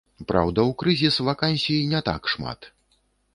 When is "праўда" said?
0.29-0.63